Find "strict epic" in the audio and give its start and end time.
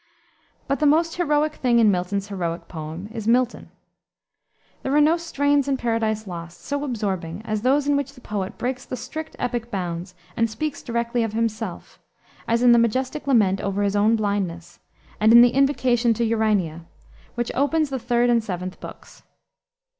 8.95-9.69